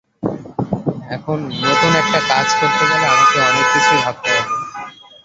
[1.09, 4.53] এখন নতুন একটা কাজ করতে গেলে আমাকে অনেক কিছুই ভাবতে হবে।